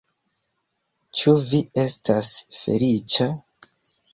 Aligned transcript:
Ĉu 1.19 1.35
vi 1.51 1.59
estas 1.83 2.33
feliĉa? 2.59 3.29